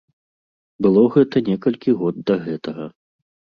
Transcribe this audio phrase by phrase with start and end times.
[0.85, 2.91] Было гэта некалькі год да гэтага.